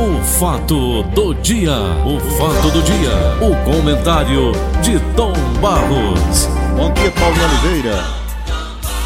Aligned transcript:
O 0.00 0.24
fato 0.24 1.02
do 1.14 1.34
dia, 1.34 1.76
o 2.06 2.18
fato 2.38 2.70
do 2.70 2.82
dia, 2.82 3.12
o 3.36 3.52
comentário 3.70 4.50
de 4.82 4.98
Tom 5.14 5.34
Barros. 5.60 6.46
Bom 6.74 6.90
dia, 6.94 7.10
Paulo 7.10 7.36
Oliveira. 7.36 8.02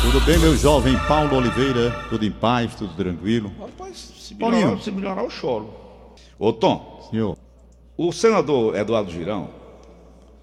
Tudo 0.03 0.25
bem, 0.25 0.39
meu 0.39 0.57
jovem 0.57 0.97
Paulo 1.09 1.39
Oliveira? 1.39 1.91
Tudo 2.09 2.25
em 2.25 2.31
paz, 2.31 2.77
tudo 2.77 2.95
tranquilo? 2.95 3.51
Rapaz, 3.59 4.13
se 4.17 4.37
Paulinho. 4.37 4.67
melhorar, 4.67 4.83
se 4.83 4.93
melhorar 4.93 5.25
eu 5.25 5.31
choro. 5.31 5.71
Ô 6.39 6.53
Tom, 6.53 7.09
Senhor, 7.11 7.37
o 7.97 8.13
senador 8.13 8.77
Eduardo 8.77 9.11
Girão 9.11 9.49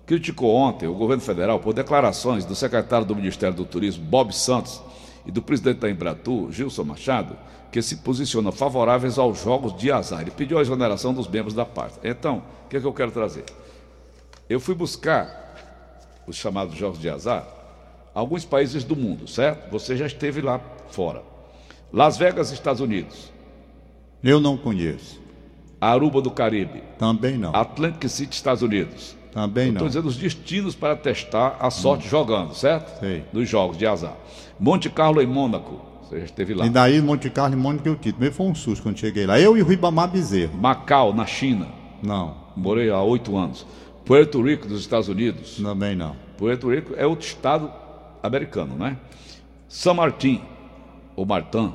criticou 0.06 0.54
ontem 0.54 0.86
o 0.86 0.94
governo 0.94 1.24
federal 1.24 1.62
por 1.62 1.74
declarações 1.74 2.44
do 2.44 2.56
secretário 2.56 3.08
do 3.08 3.16
Ministério 3.16 3.56
do 3.56 3.64
Turismo, 3.64 4.04
Bob 4.04 4.36
Santos, 4.36 4.82
e 5.26 5.32
do 5.32 5.42
presidente 5.42 5.80
da 5.80 5.90
Embratur, 5.90 6.52
Gilson 6.52 6.84
Machado, 6.84 7.36
que 7.72 7.82
se 7.82 7.98
posicionam 7.98 8.52
favoráveis 8.52 9.18
aos 9.18 9.42
jogos 9.42 9.76
de 9.78 9.92
azar. 9.92 10.22
Ele 10.22 10.32
pediu 10.32 10.58
a 10.58 10.62
exoneração 10.62 11.14
dos 11.14 11.28
membros 11.28 11.54
da 11.54 11.66
parte. 11.66 12.00
Então, 12.04 12.44
o 12.66 12.70
que, 12.70 12.78
é 12.78 12.80
que 12.80 12.86
eu 12.86 12.94
quero 12.94 13.12
trazer? 13.12 13.46
Eu 14.50 14.60
fui 14.60 14.76
buscar 14.76 15.40
os 16.28 16.36
chamados 16.36 16.76
jogos 16.76 17.00
de 17.00 17.10
azar, 17.10 17.48
alguns 18.14 18.44
países 18.46 18.84
do 18.84 18.96
mundo, 18.96 19.28
certo? 19.28 19.72
Você 19.72 19.96
já 19.96 20.06
esteve 20.06 20.42
lá 20.42 20.60
fora. 20.90 21.24
Las 21.92 22.18
Vegas, 22.18 22.52
Estados 22.52 22.82
Unidos. 22.82 23.32
eu 24.24 24.40
não 24.40 24.58
conheço. 24.58 25.20
Aruba 25.80 26.22
do 26.22 26.30
Caribe. 26.30 26.84
Também 26.98 27.38
não. 27.38 27.56
Atlantic 27.56 28.08
City, 28.08 28.36
Estados 28.36 28.62
Unidos. 28.62 29.16
Também 29.32 29.68
Estou 29.70 29.82
não. 29.82 29.88
dizendo 29.88 30.08
os 30.08 30.18
destinos 30.18 30.76
para 30.76 30.96
testar 30.96 31.58
a 31.60 31.70
sorte 31.70 32.08
jogando, 32.08 32.54
certo? 32.54 33.00
Sei. 33.00 33.24
Dos 33.32 33.48
jogos 33.48 33.78
de 33.78 33.88
azar. 33.88 34.16
Monte 34.60 34.90
Carlo 34.90 35.22
em 35.22 35.26
Mônaco. 35.28 35.80
Você 36.04 36.20
já 36.20 36.26
esteve 36.26 36.54
lá. 36.54 36.66
E 36.66 36.70
daí, 36.70 37.02
Monte 37.02 37.30
Carlo 37.30 37.54
e 37.54 37.58
Mônica 37.58 37.88
eu 37.88 37.96
tive. 37.96 38.20
Meio 38.20 38.34
foi 38.34 38.46
um 38.46 38.54
susto 38.54 38.84
quando 38.84 39.00
cheguei 39.00 39.26
lá. 39.26 39.40
Eu 39.40 39.58
e 39.58 39.62
o 39.62 39.66
Ribamar 39.66 40.10
Bezerro. 40.12 40.58
Macau, 40.58 41.14
na 41.14 41.26
China. 41.26 41.68
Não, 42.04 42.36
Morei 42.56 42.90
há 42.90 43.02
oito 43.02 43.38
anos. 43.38 43.66
Puerto 44.04 44.42
Rico, 44.42 44.68
dos 44.68 44.82
Estados 44.82 45.08
Unidos. 45.08 45.58
também 45.62 45.96
não. 45.96 46.16
Puerto 46.38 46.70
Rico 46.70 46.94
é 46.98 47.06
outro 47.08 47.26
estado 47.26 47.72
americano, 48.22 48.76
né? 48.76 48.98
São 49.70 49.94
Martin, 49.94 50.42
ou 51.16 51.26
Martin, 51.26 51.72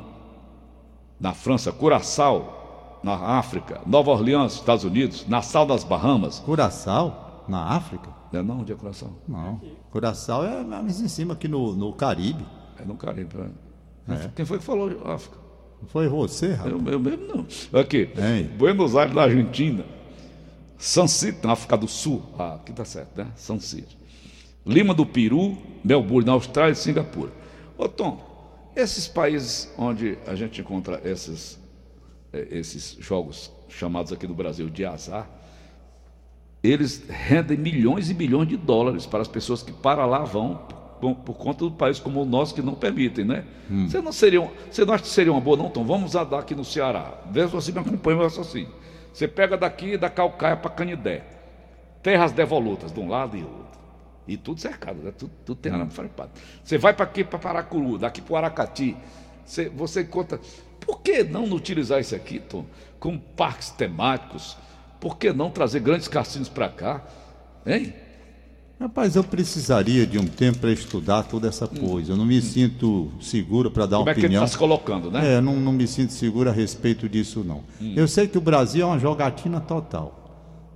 na 1.19 1.33
França. 1.33 1.73
Curaçao, 1.73 2.99
na 3.03 3.15
África. 3.15 3.81
Nova 3.87 4.11
Orleans, 4.11 4.55
Estados 4.55 4.85
Unidos. 4.85 5.25
Nassau, 5.27 5.65
das 5.65 5.83
Bahamas. 5.85 6.41
Curaçao, 6.41 7.26
na 7.49 7.63
África? 7.65 8.11
Não 8.33 8.41
é 8.41 8.43
não? 8.43 8.61
Onde 8.61 8.73
é 8.73 8.77
Curaçao? 8.77 9.17
Não. 9.29 9.61
Curaçao 9.91 10.45
é 10.45 10.63
mais 10.65 11.01
em 11.01 11.09
cima, 11.09 11.35
aqui 11.35 11.49
no, 11.49 11.75
no 11.75 11.93
Caribe. 11.93 12.45
É 12.79 12.85
no 12.85 12.97
Caribe. 12.97 13.35
né? 14.07 14.31
Quem 14.35 14.45
foi 14.45 14.59
que 14.59 14.65
falou 14.65 14.91
África? 15.07 15.39
Não 15.81 15.89
foi 15.89 16.09
você, 16.09 16.53
rapaz? 16.53 16.73
Eu, 16.73 16.93
eu 16.93 17.01
mesmo 17.01 17.27
não. 17.27 17.81
Aqui, 17.81 18.09
Hein? 18.17 18.51
Buenos 18.57 18.97
Aires, 18.97 19.15
na 19.15 19.23
Argentina. 19.23 19.85
San 20.79 21.07
City, 21.07 21.39
na 21.47 21.53
África 21.53 21.77
do 21.77 21.89
Sul. 21.89 22.23
Ah, 22.39 22.55
aqui 22.55 22.73
tá 22.73 22.85
certo, 22.85 23.17
né? 23.17 23.29
San 23.37 23.59
City. 23.59 23.97
Lima 24.65 24.93
do 24.93 25.07
Peru, 25.07 25.57
Melbourne, 25.85 26.27
na 26.27 26.33
Austrália 26.33 26.73
e 26.73 26.77
Singapura. 26.77 27.31
Ô, 27.79 27.89
Tom, 27.89 28.21
esses 28.75 29.07
países 29.09 29.73
onde 29.79 30.19
a 30.27 30.35
gente 30.35 30.61
encontra 30.61 31.01
esses, 31.05 31.59
eh, 32.33 32.49
esses 32.51 32.97
jogos 33.01 33.51
chamados 33.69 34.13
aqui 34.13 34.27
no 34.27 34.35
Brasil 34.35 34.69
de 34.69 34.85
azar, 34.85 35.31
eles 36.71 37.05
rendem 37.09 37.57
milhões 37.57 38.11
e 38.11 38.15
milhões 38.15 38.49
de 38.49 38.57
dólares 38.57 39.07
para 39.07 39.21
as 39.21 39.29
pessoas 39.29 39.63
que 39.63 39.73
para 39.73 40.07
lá 40.07 40.25
vão 40.25 40.61
por, 41.01 41.15
por 41.17 41.35
conta 41.35 41.65
do 41.65 41.71
país 41.71 41.99
como 41.99 42.23
o 42.23 42.25
nosso 42.25 42.55
que 42.55 42.63
não 42.63 42.75
permitem, 42.75 43.25
né? 43.25 43.45
Você 43.89 44.01
não 44.01 44.13
seria, 44.13 44.49
você 44.71 44.85
não 44.85 44.95
acha 44.95 45.05
que 45.05 45.11
seria 45.11 45.33
uma 45.33 45.41
boa 45.41 45.57
não, 45.57 45.69
Tom? 45.69 45.85
Vamos 45.85 46.15
andar 46.15 46.39
aqui 46.39 46.55
no 46.55 46.65
Ceará. 46.65 47.15
Se 47.33 47.47
você 47.47 47.73
me 47.73 47.79
acompanha 47.81 48.19
o 48.19 48.23
raciocínio. 48.23 48.71
Você 49.13 49.27
pega 49.27 49.57
daqui 49.57 49.97
da 49.97 50.11
Calcaia 50.11 50.57
para 50.57 50.71
Canidé. 50.71 51.25
Terras 52.03 52.33
devolutas 52.33 52.93
de 52.93 53.01
um 53.01 53.09
lado 53.09 53.37
e 53.37 53.43
outro. 53.43 53.81
E 54.29 54.37
tudo 54.37 54.61
cercado, 54.61 55.03
né? 55.03 55.13
tudo, 55.17 55.31
tudo 55.45 55.59
tem 55.59 55.73
arame 55.73 55.91
farpado. 55.91 56.31
Você 56.63 56.77
vai 56.77 56.93
para 56.93 57.05
aqui 57.05 57.23
para 57.23 57.39
Paracuru, 57.39 57.99
daqui 57.99 58.21
para 58.21 58.33
o 58.35 58.37
Aracati. 58.37 58.97
Você, 59.45 59.69
você 59.69 60.05
conta. 60.05 60.41
Por 60.81 61.01
que 61.01 61.23
não 61.23 61.45
utilizar 61.45 62.01
isso 62.01 62.15
aqui, 62.15 62.41
Tom, 62.41 62.67
como 62.99 63.19
parques 63.19 63.71
temáticos? 63.71 64.57
Por 65.01 65.17
que 65.19 65.33
não 65.33 65.51
trazer 65.51 65.81
grandes 65.81 66.09
cassinos 66.09 66.49
para 66.49 66.69
cá? 66.69 67.03
Hein? 67.67 67.93
Rapaz, 68.79 69.17
eu 69.17 69.25
precisaria 69.25 70.07
de 70.07 70.19
um 70.19 70.27
tempo 70.27 70.59
para 70.59 70.71
estudar 70.71 71.23
toda 71.23 71.49
essa 71.49 71.67
coisa. 71.67 72.13
Eu 72.13 72.17
não 72.17 72.27
me 72.27 72.43
sinto 72.43 73.11
seguro 73.23 73.71
para 73.71 73.87
dar 73.87 73.97
Como 73.97 74.03
uma 74.07 74.11
é 74.11 74.15
que 74.15 74.21
ele 74.21 74.27
opinião. 74.27 74.45
está 74.45 74.53
se 74.53 74.59
colocando, 74.59 75.11
né? 75.11 75.37
É, 75.37 75.41
não, 75.41 75.57
não 75.57 75.73
me 75.73 75.87
sinto 75.87 76.13
seguro 76.13 76.51
a 76.51 76.53
respeito 76.53 77.09
disso, 77.09 77.43
não. 77.43 77.63
Hum. 77.81 77.95
Eu 77.97 78.07
sei 78.07 78.29
que 78.29 78.37
o 78.37 78.41
Brasil 78.41 78.83
é 78.83 78.87
uma 78.87 78.99
jogatina 78.99 79.61
total. 79.61 80.26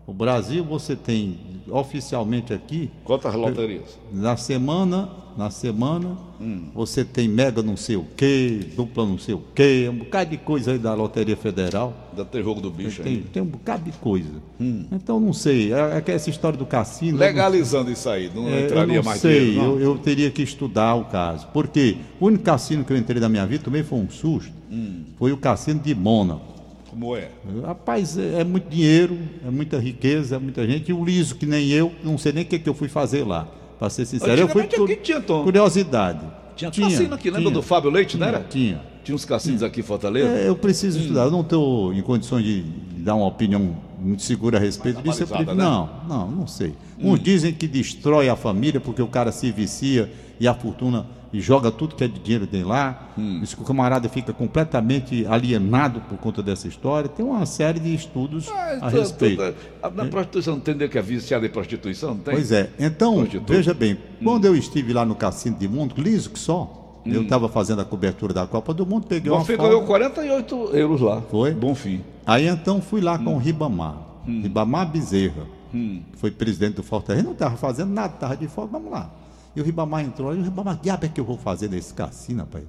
O 0.06 0.12
Brasil, 0.12 0.64
você 0.64 0.96
tem 0.96 1.38
oficialmente 1.68 2.52
aqui, 2.52 2.90
Quantas 3.04 3.32
loterias? 3.34 3.96
na 4.12 4.36
semana, 4.36 5.08
na 5.36 5.50
semana, 5.50 6.16
Hum. 6.40 6.64
você 6.74 7.04
tem 7.04 7.28
mega 7.28 7.62
não 7.62 7.76
sei 7.76 7.94
o 7.96 8.04
quê, 8.16 8.60
dupla 8.74 9.06
não 9.06 9.18
sei 9.18 9.34
o 9.34 9.42
quê, 9.54 9.88
um 9.92 9.98
bocado 9.98 10.30
de 10.30 10.38
coisa 10.38 10.72
aí 10.72 10.78
da 10.78 10.94
Loteria 10.94 11.36
Federal. 11.36 11.94
Ainda 12.10 12.24
tem 12.24 12.42
jogo 12.42 12.60
do 12.60 12.70
bicho 12.70 13.02
Tem, 13.02 13.16
aí. 13.16 13.22
tem 13.32 13.40
um 13.42 13.46
bocado 13.46 13.84
de 13.84 13.92
coisa. 13.98 14.30
Hum. 14.60 14.86
Então, 14.90 15.20
não 15.20 15.32
sei. 15.32 15.72
É, 15.72 15.98
é 15.98 16.00
que 16.00 16.10
essa 16.10 16.28
história 16.28 16.58
do 16.58 16.66
cassino. 16.66 17.10
eu 17.10 17.20
não- 17.20 17.26
Legalizando 17.26 17.90
isso 17.92 18.08
aí, 18.08 18.30
não 18.34 18.48
é, 18.48 18.62
eu 18.62 18.64
entraria 18.66 18.96
não 18.96 19.04
mais 19.04 19.20
sei, 19.20 19.38
dinheiro, 19.50 19.62
não? 19.62 19.72
eu, 19.74 19.80
eu 19.92 19.98
teria 19.98 20.30
que 20.30 20.42
estudar 20.42 20.94
o 20.96 21.04
caso. 21.04 21.46
Porque 21.52 21.98
o 22.18 22.26
único 22.26 22.42
cassino 22.42 22.84
que 22.84 22.92
eu 22.92 22.96
entrei 22.96 23.20
na 23.20 23.28
minha 23.28 23.46
vida 23.46 23.62
também 23.62 23.84
foi 23.84 23.98
um 24.00 24.10
susto. 24.10 24.52
Hum. 24.72 25.04
Foi 25.18 25.30
o 25.30 25.36
cassino 25.36 25.78
de 25.78 25.94
Mônaco. 25.94 26.49
Como 26.90 27.16
é? 27.16 27.28
Rapaz, 27.64 28.18
é, 28.18 28.40
é 28.40 28.44
muito 28.44 28.68
dinheiro, 28.68 29.16
é 29.46 29.50
muita 29.50 29.78
riqueza, 29.78 30.36
é 30.36 30.38
muita 30.38 30.66
gente. 30.66 30.90
E 30.90 30.92
o 30.92 31.04
liso, 31.04 31.36
que 31.36 31.46
nem 31.46 31.68
eu, 31.70 31.92
não 32.02 32.18
sei 32.18 32.32
nem 32.32 32.42
o 32.42 32.46
que, 32.46 32.58
que 32.58 32.68
eu 32.68 32.74
fui 32.74 32.88
fazer 32.88 33.24
lá. 33.24 33.46
Para 33.78 33.88
ser 33.88 34.04
sincero, 34.04 34.40
eu 34.42 34.48
fui 34.48 34.64
por 34.64 34.88
tinha, 34.96 35.20
Tom. 35.20 35.44
curiosidade. 35.44 36.20
Tinha 36.56 36.70
cassino 36.70 37.14
aqui, 37.14 37.28
lembra 37.30 37.42
tinha, 37.42 37.54
do 37.54 37.62
Fábio 37.62 37.90
Leite, 37.90 38.16
tinha, 38.16 38.20
não 38.20 38.28
era? 38.28 38.44
Tinha. 38.44 38.82
Tinha 39.02 39.14
uns 39.14 39.24
cassinos 39.24 39.62
aqui 39.62 39.80
em 39.80 39.82
Fortaleza. 39.82 40.28
É, 40.28 40.48
eu 40.48 40.56
preciso 40.56 40.98
Hum. 40.98 41.02
estudar. 41.02 41.24
Eu 41.24 41.30
não 41.30 41.40
estou 41.40 41.94
em 41.94 42.02
condições 42.02 42.44
de 42.44 42.60
dar 42.98 43.14
uma 43.14 43.26
opinião 43.26 43.74
muito 43.98 44.22
segura 44.22 44.58
a 44.58 44.60
respeito 44.60 45.00
disso. 45.00 45.26
Prefiro- 45.26 45.54
né? 45.54 45.64
Não, 45.64 45.88
não, 46.06 46.30
não 46.30 46.46
sei. 46.46 46.74
Uns 46.98 47.18
dizem 47.22 47.54
que 47.54 47.66
destrói 47.66 48.28
a 48.28 48.36
família 48.36 48.78
porque 48.80 49.00
o 49.00 49.06
cara 49.06 49.32
se 49.32 49.50
vicia 49.50 50.10
e 50.38 50.46
a 50.46 50.52
fortuna 50.52 51.06
e 51.32 51.40
joga 51.40 51.70
tudo 51.70 51.94
que 51.94 52.02
é 52.04 52.08
de 52.08 52.18
dinheiro 52.18 52.46
dele 52.46 52.64
lá. 52.64 53.08
Diz 53.40 53.54
que 53.54 53.62
o 53.62 53.64
camarada 53.64 54.08
fica 54.08 54.32
completamente 54.32 55.24
alienado 55.26 56.00
por 56.00 56.18
conta 56.18 56.42
dessa 56.42 56.66
história. 56.66 57.08
Tem 57.08 57.24
uma 57.24 57.46
série 57.46 57.78
de 57.78 57.94
estudos 57.94 58.48
Ah, 58.48 58.78
a 58.82 58.90
tu- 58.90 58.96
respeito. 58.98 59.36
tu- 59.42 59.54
a- 59.82 59.90
Na 59.90 60.06
prostituição, 60.06 60.54
não 60.54 60.60
entendeu 60.60 60.88
que 60.88 60.98
é 60.98 61.02
viciada 61.02 61.46
em 61.46 61.50
prostituição? 61.50 62.10
Não 62.14 62.18
tem? 62.18 62.34
Pois 62.34 62.50
é. 62.50 62.70
Então, 62.78 63.24
veja 63.46 63.72
bem, 63.72 63.96
quando 64.24 64.44
eu 64.44 64.56
estive 64.56 64.92
lá 64.92 65.04
no 65.04 65.14
Cassino 65.14 65.56
de 65.56 65.68
Mundo, 65.68 65.94
liso 65.98 66.30
que 66.30 66.38
só, 66.38 67.00
eu 67.06 67.22
estava 67.22 67.48
fazendo 67.48 67.80
a 67.80 67.84
cobertura 67.84 68.34
da 68.34 68.46
Copa 68.46 68.74
do 68.74 68.84
Mundo, 68.84 69.06
peguei 69.06 69.30
uma 69.30 69.38
Bonfim 69.38 69.54
folga. 69.56 69.70
ganhou 69.70 69.86
48 69.86 70.70
euros 70.74 71.00
lá. 71.00 71.22
Foi? 71.30 71.54
Bonfim. 71.54 72.00
Aí 72.26 72.46
então 72.48 72.80
fui 72.82 73.00
lá 73.00 73.18
com 73.18 73.34
o 73.36 73.38
Ribamar, 73.38 73.96
Ribamar 74.26 74.90
Bezerra, 74.90 75.46
que 75.70 76.02
foi 76.18 76.30
presidente 76.30 76.74
do 76.74 76.82
Fortaleza, 76.82 77.24
não 77.24 77.32
estava 77.32 77.56
fazendo 77.56 77.90
nada, 77.92 78.14
estava 78.14 78.36
de 78.36 78.48
folga, 78.48 78.72
vamos 78.72 78.90
lá. 78.90 79.10
E 79.54 79.60
o 79.60 79.64
Ribamar 79.64 80.04
entrou 80.04 80.28
lá, 80.28 80.34
e 80.34 80.38
o 80.38 80.42
Ribamar, 80.42 80.76
que 80.76 80.84
diabo 80.84 81.06
é 81.06 81.08
que 81.08 81.20
eu 81.20 81.24
vou 81.24 81.36
fazer 81.36 81.68
nesse 81.68 81.92
cassino, 81.92 82.40
rapaz? 82.40 82.64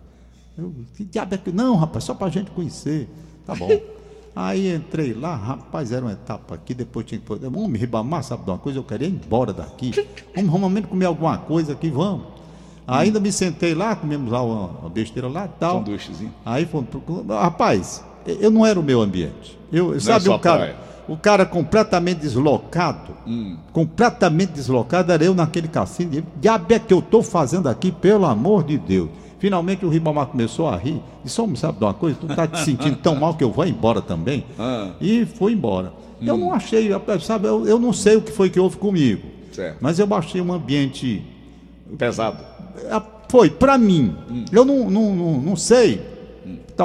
Eu, 0.58 0.74
que 0.96 1.04
diabo 1.04 1.36
é 1.36 1.38
que. 1.38 1.52
Não, 1.52 1.76
rapaz, 1.76 2.04
só 2.04 2.14
pra 2.14 2.30
gente 2.30 2.52
conhecer. 2.52 3.10
Tá 3.46 3.56
bom. 3.56 3.70
Aí 4.34 4.74
entrei 4.74 5.14
lá, 5.14 5.36
rapaz, 5.36 5.92
era 5.92 6.06
uma 6.06 6.14
etapa 6.14 6.56
aqui, 6.56 6.74
depois 6.74 7.06
tinha 7.06 7.20
que. 7.20 7.28
Vamos, 7.28 7.80
Ribamar, 7.80 8.24
sabe 8.24 8.46
de 8.46 8.50
uma 8.50 8.58
coisa? 8.58 8.80
Eu 8.80 8.84
queria 8.84 9.08
ir 9.08 9.12
embora 9.12 9.52
daqui. 9.52 9.92
Vamos, 10.34 10.52
vamos 10.52 10.72
mesmo 10.72 10.88
comer 10.88 11.06
alguma 11.06 11.38
coisa 11.38 11.74
aqui, 11.74 11.90
vamos. 11.90 12.26
Ainda 12.88 13.20
me 13.20 13.32
sentei 13.32 13.74
lá, 13.74 13.96
comemos 13.96 14.32
lá 14.32 14.42
uma, 14.42 14.68
uma 14.80 14.90
besteira 14.90 15.28
lá 15.28 15.46
e 15.46 15.60
tal. 15.60 15.80
Sanduíchezinho. 15.80 16.34
Aí 16.46 16.66
fomos. 16.66 16.90
Rapaz, 17.30 18.04
eu 18.26 18.50
não 18.50 18.66
era 18.66 18.80
o 18.80 18.84
meu 18.84 19.02
ambiente. 19.02 19.58
Eu, 19.72 20.00
sabe 20.00 20.26
sua 20.26 20.36
o 20.36 20.40
cara, 20.40 20.58
praia. 20.58 20.76
O 21.12 21.18
cara 21.18 21.46
completamente 21.46 22.20
deslocado, 22.22 23.12
Hum. 23.28 23.58
completamente 23.74 24.52
deslocado, 24.54 25.12
era 25.12 25.24
eu 25.24 25.34
naquele 25.36 25.68
cassino. 25.68 26.16
E, 26.16 26.24
Diabo 26.40 26.74
é 26.74 26.80
que 26.80 26.94
eu 26.94 27.00
estou 27.00 27.22
fazendo 27.22 27.68
aqui, 27.68 27.92
pelo 27.92 28.26
amor 28.26 28.64
de 28.64 28.78
Deus. 28.78 29.10
Finalmente 29.40 29.86
o 29.86 29.90
Ribamar 29.90 30.28
começou 30.28 30.68
a 30.70 30.78
rir. 30.78 31.02
Disse, 31.24 31.42
homem, 31.42 31.56
sabe 31.56 31.78
de 31.80 31.84
uma 31.84 31.94
coisa? 31.94 32.18
Tu 32.20 32.28
tá 32.28 32.48
te 32.48 32.60
sentindo 32.60 32.96
tão 32.98 33.16
mal 33.16 33.34
que 33.34 33.44
eu 33.44 33.52
vou 33.52 33.66
embora 33.66 34.02
também. 34.02 34.46
Ah. 34.58 34.92
E 35.02 35.26
foi 35.26 35.54
embora. 35.54 35.92
Eu 36.22 36.38
não 36.38 36.54
achei, 36.54 36.90
sabe, 37.22 37.48
eu, 37.48 37.66
eu 37.68 37.80
não 37.80 37.92
sei 37.92 38.16
o 38.18 38.22
que 38.22 38.32
foi 38.32 38.50
que 38.52 38.60
houve 38.60 38.78
comigo. 38.78 39.24
Certo. 39.52 39.78
Mas 39.82 39.98
eu 39.98 40.08
achei 40.14 40.40
um 40.40 40.54
ambiente 40.54 41.24
Pesado. 41.98 42.38
ah, 42.90 43.02
Foi, 43.28 43.50
para 43.50 43.78
mim. 43.78 44.16
Eu 44.52 44.64
não, 44.64 44.90
não, 44.90 45.16
não, 45.16 45.42
não 45.42 45.56
sei. 45.56 46.02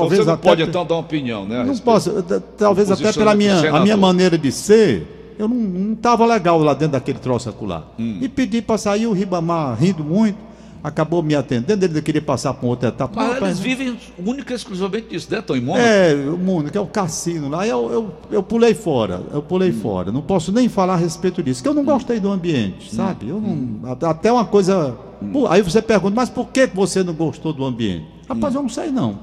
Talvez 0.01 0.21
Então 0.21 0.25
você 0.25 0.27
não 0.31 0.35
até 0.35 0.49
pode 0.49 0.63
pe- 0.65 0.69
então 0.71 0.87
dar 0.87 0.95
uma 0.95 1.01
opinião, 1.01 1.47
né? 1.47 1.65
Não 1.65 1.77
posso. 1.79 2.11
Talvez 2.57 2.91
até 2.91 3.13
pela 3.13 3.35
minha, 3.35 3.71
a 3.77 3.81
minha 3.81 3.97
maneira 3.97 4.37
de 4.39 4.51
ser, 4.53 5.35
eu 5.39 5.49
não 5.49 5.93
estava 5.93 6.25
legal 6.27 6.59
lá 6.59 6.73
dentro 6.75 6.93
daquele 6.93 7.19
troço 7.19 7.49
acolá. 7.49 7.85
Hum. 7.99 8.19
E 8.21 8.29
pedi 8.29 8.63
para 8.63 8.79
sair 8.79 9.07
o 9.07 9.13
Ribamar 9.13 9.77
rindo 9.79 10.03
muito. 10.05 10.47
acabou 10.85 11.21
me 11.21 11.35
atendendo, 11.35 11.85
ele 11.85 12.01
queria 12.01 12.23
passar 12.23 12.55
para 12.55 12.69
outra 12.69 12.91
etapa. 12.91 13.13
Mas 13.21 13.43
eles 13.43 13.59
vivem 13.59 13.99
única 14.25 14.53
e 14.53 14.57
exclusivamente 14.57 15.09
disso, 15.09 15.27
né, 15.33 15.41
Tom? 15.43 15.57
Em 15.57 15.61
Mônaco? 15.61 15.85
É, 15.85 16.15
o 16.15 16.71
que 16.71 16.79
é 16.79 16.81
o 16.81 16.87
cassino 16.87 17.49
lá. 17.49 17.67
Eu, 17.67 17.91
eu, 17.91 18.13
eu 18.31 18.43
pulei 18.43 18.73
fora, 18.73 19.21
eu 19.33 19.43
pulei 19.43 19.73
fora. 19.73 20.13
Não 20.13 20.23
posso 20.23 20.53
nem 20.53 20.69
falar 20.69 20.95
a 20.95 20.97
respeito 20.97 21.43
disso, 21.43 21.61
que 21.61 21.69
eu 21.69 21.75
não 21.75 21.83
gostei 21.85 22.21
do 22.21 22.31
ambiente, 22.31 22.95
sabe? 22.95 23.29
Eu 23.29 23.41
não, 23.41 23.97
até 24.09 24.31
uma 24.31 24.45
coisa. 24.45 24.95
Pô, 25.33 25.49
Aí 25.49 25.61
você 25.61 25.83
pergunta, 25.83 26.15
mas 26.15 26.31
por 26.31 26.49
que 26.51 26.67
você 26.67 27.03
não 27.03 27.15
gostou 27.15 27.53
do 27.53 27.65
ambiente? 27.65 28.07
Rapaz, 28.29 28.55
eu 28.55 28.63
não 28.63 28.69
sei 28.69 28.91
não. 28.93 29.19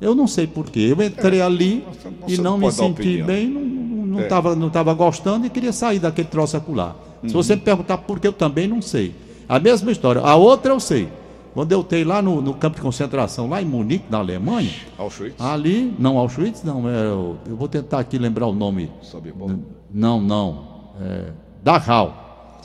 Eu 0.00 0.14
não 0.14 0.26
sei 0.26 0.46
por 0.46 0.70
quê. 0.70 0.94
Eu 0.96 1.02
entrei 1.04 1.40
ali 1.40 1.84
você- 1.88 2.32
e 2.34 2.36
não 2.36 2.52
não 2.52 2.58
me 2.58 2.70
senti 2.72 2.90
opinião. 3.02 3.26
bem, 3.26 3.48
não 3.48 3.60
estava 3.60 4.06
não, 4.06 4.20
É. 4.20 4.24
tava, 4.26 4.56
não 4.56 4.70
tava 4.70 4.94
gostando 4.94 5.46
e 5.46 5.50
queria 5.50 5.72
sair 5.72 5.98
daquele 5.98 6.28
troço 6.28 6.56
acular. 6.56 6.96
Se 7.26 7.32
você 7.32 7.56
me 7.56 7.62
perguntar 7.62 7.98
por 7.98 8.20
que 8.20 8.26
eu 8.28 8.32
também 8.32 8.68
não 8.68 8.80
sei. 8.80 9.12
A 9.48 9.58
mesma 9.58 9.90
história. 9.90 10.20
A 10.20 10.36
outra 10.36 10.72
eu 10.72 10.78
sei. 10.80 11.08
Quando 11.54 11.72
eu 11.72 11.82
tenho 11.82 12.06
lá 12.06 12.22
no, 12.22 12.40
no 12.40 12.54
campo 12.54 12.76
de 12.76 12.82
concentração, 12.82 13.48
lá 13.48 13.60
em 13.60 13.64
Munique, 13.64 14.04
na 14.08 14.18
Alemanha, 14.18 14.70
Auschwitz? 14.96 15.40
Ali, 15.40 15.92
não, 15.98 16.16
Auschwitz 16.16 16.62
não, 16.62 16.88
é, 16.88 17.08
o- 17.12 17.36
eu 17.48 17.56
vou 17.56 17.66
tentar 17.66 17.98
aqui 17.98 18.16
lembrar 18.18 18.46
o 18.46 18.52
nome. 18.54 18.88
Sobibor. 19.02 19.56
Não, 19.92 20.20
não, 20.20 20.64
é, 21.00 21.32
Dachau. 21.64 22.60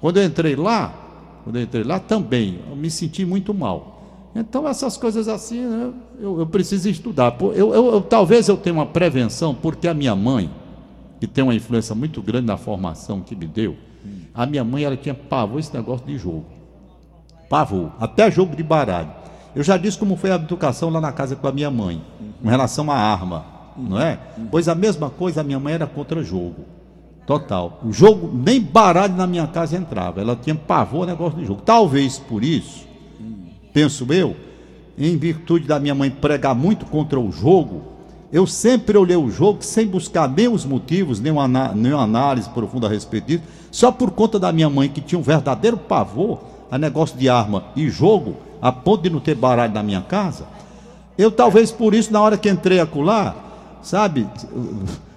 Quando 0.00 0.18
eu 0.18 0.24
entrei 0.24 0.54
lá, 0.54 0.94
quando 1.42 1.56
eu 1.56 1.62
entrei 1.62 1.82
lá 1.82 1.98
também, 1.98 2.60
eu 2.70 2.76
me 2.76 2.90
senti 2.90 3.24
muito 3.24 3.52
mal. 3.52 3.95
Então 4.38 4.68
essas 4.68 4.96
coisas 4.96 5.28
assim, 5.28 5.60
né, 5.64 5.92
eu, 6.20 6.38
eu 6.40 6.46
preciso 6.46 6.88
estudar. 6.88 7.36
Eu, 7.54 7.72
eu- 7.74 8.00
talvez 8.02 8.48
eu 8.48 8.56
tenha 8.56 8.74
uma 8.74 8.86
prevenção, 8.86 9.54
porque 9.54 9.88
a 9.88 9.94
minha 9.94 10.14
mãe, 10.14 10.50
que 11.20 11.26
tem 11.26 11.42
uma 11.42 11.54
influência 11.54 11.94
muito 11.94 12.20
grande 12.20 12.46
na 12.46 12.56
formação 12.56 13.20
que 13.20 13.34
me 13.34 13.46
deu, 13.46 13.76
a 14.34 14.44
minha 14.44 14.62
mãe 14.62 14.84
ela 14.84 14.96
tinha 14.96 15.14
pavor 15.14 15.58
esse 15.58 15.74
negócio 15.74 16.06
de 16.06 16.18
jogo. 16.18 16.44
Pavor, 17.48 17.90
até 18.00 18.30
jogo 18.30 18.54
de 18.56 18.62
baralho. 18.62 19.10
Eu 19.54 19.62
já 19.62 19.76
disse 19.76 19.96
como 19.96 20.16
foi 20.16 20.30
a 20.30 20.34
educação 20.34 20.90
lá 20.90 21.00
na 21.00 21.12
casa 21.12 21.34
com 21.34 21.46
a 21.48 21.52
minha 21.52 21.70
mãe, 21.70 22.02
com 22.42 22.48
relação 22.48 22.90
à 22.90 22.96
arma, 22.96 23.46
não 23.76 23.98
é? 24.00 24.18
Pois 24.50 24.68
a 24.68 24.74
mesma 24.74 25.08
coisa, 25.08 25.40
a 25.40 25.44
minha 25.44 25.58
mãe 25.58 25.72
era 25.74 25.86
contra 25.86 26.22
jogo. 26.22 26.64
Total. 27.26 27.80
O 27.84 27.92
jogo, 27.92 28.30
nem 28.32 28.60
baralho 28.60 29.14
na 29.16 29.26
minha 29.26 29.46
casa 29.46 29.76
entrava. 29.76 30.20
Ela 30.20 30.36
tinha 30.36 30.54
pavor 30.54 31.06
negócio 31.06 31.38
de 31.38 31.44
jogo. 31.46 31.62
Talvez 31.62 32.18
por 32.18 32.44
isso, 32.44 32.86
penso 33.76 34.10
eu, 34.10 34.34
em 34.96 35.18
virtude 35.18 35.66
da 35.66 35.78
minha 35.78 35.94
mãe 35.94 36.10
pregar 36.10 36.54
muito 36.54 36.86
contra 36.86 37.20
o 37.20 37.30
jogo, 37.30 37.82
eu 38.32 38.46
sempre 38.46 38.96
olhei 38.96 39.18
o 39.18 39.30
jogo 39.30 39.62
sem 39.62 39.86
buscar 39.86 40.26
nem 40.26 40.48
os 40.48 40.64
motivos, 40.64 41.20
nem 41.20 41.30
uma, 41.30 41.46
nem 41.46 41.92
uma 41.92 42.02
análise 42.02 42.48
profunda 42.48 42.86
a 42.86 42.90
respeito 42.90 43.26
disso, 43.26 43.42
só 43.70 43.92
por 43.92 44.12
conta 44.12 44.38
da 44.38 44.50
minha 44.50 44.70
mãe, 44.70 44.88
que 44.88 45.02
tinha 45.02 45.18
um 45.18 45.22
verdadeiro 45.22 45.76
pavor 45.76 46.40
a 46.70 46.78
negócio 46.78 47.18
de 47.18 47.28
arma 47.28 47.64
e 47.76 47.90
jogo, 47.90 48.38
a 48.62 48.72
ponto 48.72 49.02
de 49.02 49.10
não 49.10 49.20
ter 49.20 49.34
baralho 49.34 49.74
na 49.74 49.82
minha 49.82 50.00
casa. 50.00 50.46
Eu 51.18 51.30
talvez 51.30 51.70
por 51.70 51.92
isso, 51.92 52.10
na 52.10 52.22
hora 52.22 52.38
que 52.38 52.48
entrei 52.48 52.80
acolá, 52.80 53.36
sabe, 53.82 54.26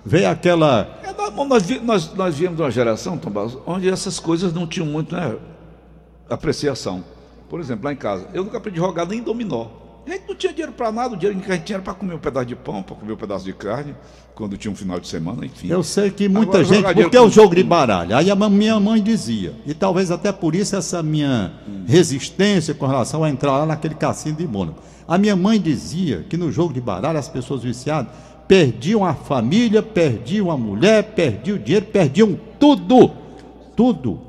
veio 0.05 0.29
aquela. 0.29 0.99
É, 1.01 1.13
nós, 1.45 1.81
nós, 1.81 2.13
nós, 2.13 2.37
viemos 2.37 2.57
de 2.57 2.63
uma 2.63 2.71
geração, 2.71 3.17
Tom 3.17 3.29
Barros, 3.29 3.57
onde 3.65 3.87
essas 3.87 4.19
coisas 4.19 4.51
não 4.51 4.67
tinham 4.67 4.85
muito 4.85 5.15
né, 5.15 5.37
apreciação. 6.29 7.05
Por 7.49 7.59
exemplo, 7.59 7.85
lá 7.85 7.93
em 7.93 7.97
casa, 7.97 8.27
eu 8.33 8.43
nunca 8.43 8.57
aprendi 8.57 8.79
a 8.79 8.83
jogar 8.83 9.05
nem 9.05 9.21
dominó. 9.21 9.67
A 10.05 10.11
gente 10.11 10.27
não 10.27 10.35
tinha 10.35 10.51
dinheiro 10.51 10.71
para 10.71 10.91
nada, 10.91 11.13
o 11.13 11.17
dinheiro 11.17 11.39
que 11.39 11.51
a 11.51 11.55
gente 11.55 11.65
tinha 11.65 11.75
era 11.75 11.83
para 11.83 11.93
comer 11.93 12.15
um 12.15 12.19
pedaço 12.19 12.45
de 12.45 12.55
pão, 12.55 12.81
para 12.81 12.95
comer 12.95 13.13
um 13.13 13.17
pedaço 13.17 13.45
de 13.45 13.53
carne, 13.53 13.95
quando 14.33 14.57
tinha 14.57 14.71
um 14.71 14.75
final 14.75 14.99
de 14.99 15.07
semana, 15.07 15.45
enfim. 15.45 15.67
Eu 15.67 15.83
sei 15.83 16.09
que 16.09 16.27
muita 16.27 16.59
Agora, 16.59 16.63
gente, 16.63 16.93
porque 16.93 17.17
é 17.17 17.21
o 17.21 17.29
jogo 17.29 17.53
de 17.53 17.63
baralho. 17.63 18.15
Aí 18.15 18.31
a 18.31 18.35
minha 18.35 18.79
mãe 18.79 19.03
dizia, 19.03 19.53
e 19.65 19.73
talvez 19.73 20.09
até 20.09 20.31
por 20.31 20.55
isso 20.55 20.75
essa 20.75 21.03
minha 21.03 21.53
resistência 21.85 22.73
com 22.73 22.87
relação 22.87 23.23
a 23.23 23.29
entrar 23.29 23.51
lá 23.51 23.65
naquele 23.65 23.95
cassino 23.95 24.37
de 24.37 24.47
Mônaco. 24.47 24.81
A 25.07 25.17
minha 25.17 25.35
mãe 25.35 25.59
dizia 25.59 26.25
que 26.29 26.37
no 26.37 26.51
jogo 26.51 26.73
de 26.73 26.81
baralho 26.81 27.19
as 27.19 27.27
pessoas 27.27 27.61
viciadas 27.61 28.11
perdiam 28.47 29.05
a 29.05 29.13
família, 29.13 29.83
perdiam 29.83 30.49
a 30.49 30.57
mulher, 30.57 31.03
perdiam 31.13 31.57
o 31.57 31.59
dinheiro, 31.59 31.85
perdiam 31.85 32.39
tudo. 32.59 33.11
Tudo. 33.75 34.28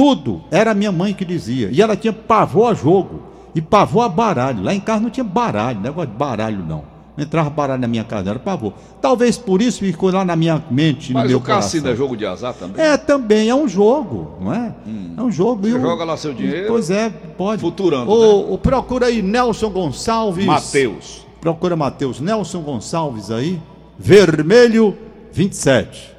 Tudo. 0.00 0.42
Era 0.50 0.70
a 0.70 0.74
minha 0.74 0.90
mãe 0.92 1.12
que 1.12 1.24
dizia. 1.24 1.68
E 1.70 1.82
ela 1.82 1.94
tinha 1.96 2.12
pavor 2.12 2.70
a 2.70 2.74
jogo. 2.74 3.22
E 3.54 3.60
pavor 3.60 4.04
a 4.04 4.08
baralho. 4.08 4.62
Lá 4.62 4.72
em 4.74 4.80
casa 4.80 5.00
não 5.02 5.10
tinha 5.10 5.24
baralho, 5.24 5.78
negócio 5.80 6.10
de 6.10 6.16
baralho 6.16 6.64
não. 6.66 6.84
Não 7.16 7.24
entrava 7.24 7.50
baralho 7.50 7.80
na 7.82 7.88
minha 7.88 8.04
casa, 8.04 8.30
era 8.30 8.38
pavor. 8.38 8.72
Talvez 9.02 9.36
por 9.36 9.60
isso 9.60 9.80
ficou 9.80 10.10
lá 10.10 10.24
na 10.24 10.34
minha 10.36 10.62
mente, 10.70 11.12
no 11.12 11.18
Mas 11.18 11.28
meu 11.28 11.38
o 11.38 11.40
cassino 11.42 11.82
coração. 11.82 11.92
é 11.92 11.96
jogo 11.96 12.16
de 12.16 12.24
azar 12.24 12.54
também? 12.54 12.82
É, 12.82 12.96
também 12.96 13.48
é 13.50 13.54
um 13.54 13.68
jogo, 13.68 14.38
não 14.40 14.54
é? 14.54 14.72
É 15.18 15.20
um 15.20 15.30
jogo. 15.30 15.62
Você 15.62 15.70
E 15.70 15.74
o- 15.74 15.80
joga 15.80 16.04
lá 16.04 16.16
seu 16.16 16.32
dinheiro, 16.32 16.68
Pois 16.68 16.88
é, 16.90 17.10
pode. 17.10 17.60
futurando, 17.60 18.10
O, 18.10 18.54
o- 18.54 18.58
procura 18.58 19.06
aí 19.06 19.20
Nelson 19.20 19.68
Gonçalves. 19.68 20.46
Mateus. 20.46 21.26
Procura 21.40 21.76
Matheus. 21.76 22.20
Nelson 22.20 22.60
Gonçalves 22.62 23.30
aí. 23.30 23.60
Vermelho 23.98 24.96
27. 25.32 26.10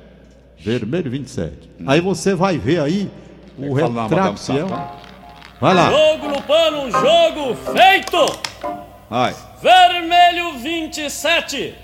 Vermelho 0.63 1.09
27. 1.09 1.69
Aí 1.87 1.99
você 2.01 2.35
vai 2.35 2.57
ver 2.57 2.79
aí 2.81 3.09
o 3.69 3.75
lá, 3.75 3.89
Madame 3.89 4.37
retrato. 4.37 5.01
Vai 5.59 5.73
lá. 5.75 5.91
Jogo 5.91 6.27
no 6.29 6.41
pano, 6.41 6.89
jogo 6.89 7.55
feito! 7.55 8.39
Vai. 9.09 9.35
Vermelho 9.61 10.53
27. 10.57 11.75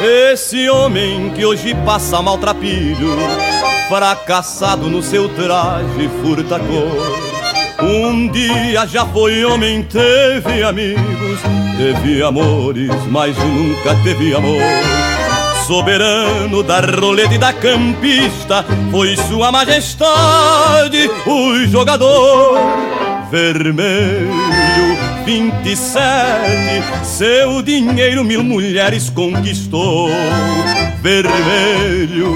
Esse 0.00 0.70
homem 0.70 1.30
que 1.34 1.44
hoje 1.44 1.74
passa 1.84 2.22
maltrapilho, 2.22 3.16
fracassado 3.88 4.88
no 4.88 5.02
seu 5.02 5.28
traje 5.28 6.08
furta 6.22 6.58
cor. 6.58 7.27
Um 7.80 8.28
dia 8.28 8.86
já 8.86 9.06
foi 9.06 9.44
homem, 9.44 9.82
teve 9.82 10.62
amigos, 10.62 11.40
teve 11.76 12.22
amores, 12.22 12.90
mas 13.08 13.36
nunca 13.36 13.94
teve 14.02 14.34
amor. 14.34 14.60
Soberano 15.66 16.62
da 16.62 16.80
roleta 16.80 17.34
e 17.34 17.38
da 17.38 17.52
campista, 17.52 18.64
foi 18.90 19.16
sua 19.16 19.52
majestade 19.52 21.10
o 21.26 21.66
jogador 21.66 22.58
vermelho 23.30 24.32
27 25.24 25.86
Seu 27.04 27.62
dinheiro 27.62 28.24
mil 28.24 28.42
mulheres 28.42 29.10
conquistou 29.10 30.08
Vermelho 31.02 32.34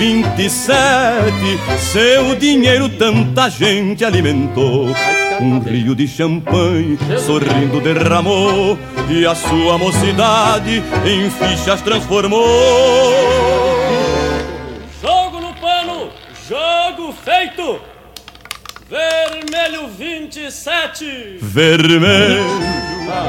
27 0.00 1.30
Seu 1.78 2.34
dinheiro 2.34 2.88
tanta 2.88 3.50
gente 3.50 4.02
alimentou 4.02 4.86
Um 5.38 5.58
rio 5.60 5.94
de 5.94 6.08
champanhe 6.08 6.98
sorrindo 7.26 7.82
derramou 7.82 8.78
E 9.10 9.26
a 9.26 9.34
sua 9.34 9.76
mocidade 9.76 10.82
em 11.04 11.28
fichas 11.28 11.82
transformou 11.82 12.40
Jogo 15.02 15.38
no 15.38 15.52
pano, 15.56 16.08
jogo 16.48 17.14
feito! 17.22 17.78
Vermelho 18.88 19.86
27. 19.96 21.36
Vermelho 21.42 22.42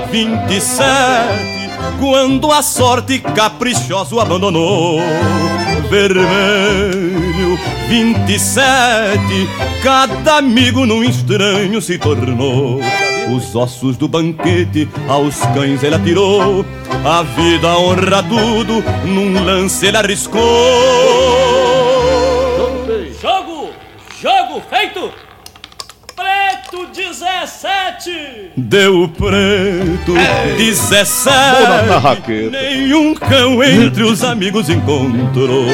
27 0.10 0.80
Quando 2.00 2.50
a 2.50 2.62
sorte 2.62 3.20
caprichosa 3.20 4.16
o 4.16 4.22
abandonou 4.22 5.00
Vermelho 5.92 7.60
27 7.90 9.20
Cada 9.84 10.38
amigo 10.38 10.86
num 10.86 11.04
estranho 11.04 11.82
se 11.82 11.98
tornou. 11.98 12.80
Os 13.36 13.54
ossos 13.54 13.98
do 13.98 14.08
banquete 14.08 14.88
aos 15.10 15.36
cães 15.54 15.84
ele 15.84 15.96
atirou. 15.96 16.66
A 17.04 17.24
vida 17.24 17.78
honra 17.78 18.24
tudo 18.24 18.82
Num 19.06 19.44
lance 19.44 19.86
ele 19.86 19.98
arriscou. 19.98 20.42
Jogo, 23.22 23.72
jogo 24.22 24.64
feito! 24.70 25.21
Preto 26.72 26.88
17. 26.88 28.52
Deu 28.56 29.10
preto, 29.10 30.14
17 30.58 31.30
Boa 31.68 31.84
tarraqueta. 31.84 32.50
Nenhum 32.50 33.14
cão 33.14 33.62
entre 33.62 34.04
os 34.04 34.24
amigos 34.24 34.70
encontrou 34.70 35.66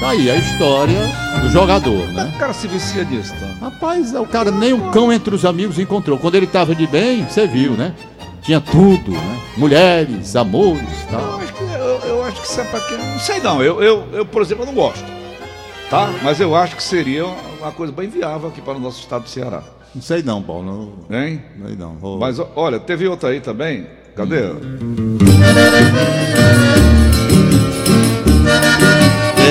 Tá 0.00 0.10
aí 0.10 0.30
a 0.30 0.36
história 0.36 1.00
do 1.40 1.48
jogador, 1.48 2.06
né? 2.08 2.30
O 2.36 2.38
cara 2.38 2.52
se 2.52 2.68
vicia 2.68 3.02
nisso, 3.04 3.32
tá? 3.40 3.66
Rapaz, 3.66 4.14
o 4.14 4.26
cara 4.26 4.50
nem 4.50 4.74
um 4.74 4.90
cão 4.90 5.10
entre 5.10 5.34
os 5.34 5.46
amigos 5.46 5.78
encontrou. 5.78 6.18
Quando 6.18 6.34
ele 6.34 6.46
tava 6.46 6.74
de 6.74 6.86
bem, 6.86 7.24
você 7.24 7.46
viu, 7.46 7.72
né? 7.72 7.94
Tinha 8.42 8.60
tudo, 8.60 9.10
né? 9.10 9.40
Mulheres, 9.56 10.36
amores, 10.36 10.82
Eu 11.10 11.18
tal. 11.18 11.40
acho 11.40 11.52
que, 11.54 11.62
eu, 11.62 12.00
eu 12.08 12.24
acho 12.24 12.40
que 12.42 12.46
isso 12.46 12.60
é 12.60 12.64
pra 12.64 12.80
quem. 12.80 12.98
Não 12.98 13.18
sei 13.18 13.40
não. 13.40 13.62
Eu, 13.62 13.82
eu, 13.82 14.04
eu, 14.12 14.26
por 14.26 14.42
exemplo, 14.42 14.64
eu 14.64 14.66
não 14.66 14.74
gosto. 14.74 15.19
Tá? 15.90 16.08
Mas 16.22 16.38
eu 16.40 16.54
acho 16.54 16.76
que 16.76 16.82
seria 16.82 17.26
uma 17.26 17.72
coisa 17.72 17.92
bem 17.92 18.08
viável 18.08 18.48
aqui 18.48 18.60
para 18.60 18.74
o 18.74 18.80
nosso 18.80 19.00
estado 19.00 19.24
do 19.24 19.28
Ceará. 19.28 19.62
Não 19.94 20.00
sei 20.00 20.22
não, 20.22 20.40
Paulo. 20.40 20.94
Não, 21.10 21.18
Hein? 21.18 21.42
não 21.58 21.66
sei 21.66 21.76
não. 21.76 21.94
Vou- 21.96 22.18
Mas 22.18 22.40
olha, 22.54 22.78
teve 22.78 23.08
outra 23.08 23.30
aí 23.30 23.40
também. 23.40 23.86
Cadê? 24.14 24.36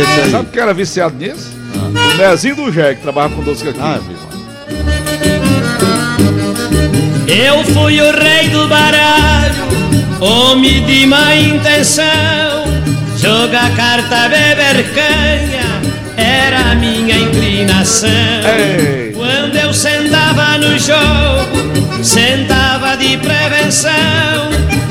Esse 0.01 0.22
aí. 0.22 0.31
Sabe 0.31 0.50
quem 0.51 0.62
era 0.62 0.74
viciado 0.74 1.15
nisso? 1.15 1.51
O 1.75 2.17
Nezinho 2.17 2.55
do 2.55 2.72
Jé, 2.72 2.96
que 2.96 3.01
trabalhava 3.01 3.36
com 3.36 3.43
doce 3.43 3.67
aqui. 3.67 3.79
Ah, 3.81 4.00
viu? 4.00 4.17
Eu 7.27 7.63
fui 7.65 8.01
o 8.01 8.12
rei 8.12 8.50
do 8.50 8.67
baralho, 8.67 9.55
homem 10.19 10.84
de 10.86 11.05
má 11.05 11.36
intenção. 11.36 12.05
Jogar 13.17 13.75
carta, 13.75 14.29
beber 14.29 14.93
canha, 14.93 15.58
minha 16.89 17.17
inclinação. 17.17 18.10
Ei. 18.10 19.12
Quando 19.13 19.55
eu 19.55 19.74
sentava 19.74 20.58
no 20.58 20.77
jogo, 20.79 22.03
sentava 22.03 22.98
de 22.98 23.17
prevenção. 23.17 24.50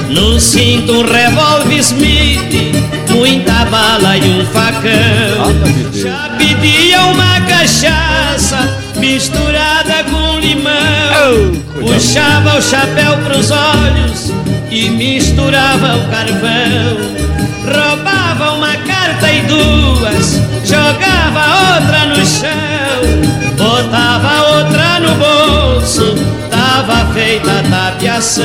No 0.09 0.41
cinto 0.41 1.01
um 1.01 1.03
revólver 1.03 1.79
Smith, 1.79 2.75
muita 3.11 3.65
bala 3.67 4.17
e 4.17 4.31
um 4.31 4.47
facão. 4.47 5.93
Já 5.93 6.37
pedia 6.39 7.03
uma 7.03 7.41
cachaça 7.43 8.83
misturada 8.97 10.05
com 10.05 10.39
limão. 10.39 11.53
Puxava 11.81 12.59
o 12.59 12.63
chapéu 12.63 13.19
pros 13.19 13.51
olhos 13.51 14.33
e 14.71 14.89
misturava 14.89 15.97
o 15.97 16.09
carvão. 16.09 17.19
Roubava 17.65 18.53
uma 18.53 18.77
carta 19.09 19.33
e 19.33 19.43
duas, 19.43 20.41
jogava 20.65 21.77
outra 21.77 22.05
no 22.07 22.27
chão, 22.27 23.57
botava 23.57 24.57
outra 24.57 25.01
no 25.01 25.15
bolso, 25.15 26.15
tava 26.51 27.07
feita 27.15 27.63
tapiação. 27.71 28.45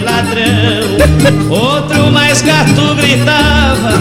Ladrão. 0.00 0.96
Outro 1.50 2.10
mais 2.10 2.42
gato 2.42 2.94
gritava, 2.96 3.92